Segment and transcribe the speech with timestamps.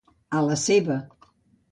[0.37, 0.97] A la seva.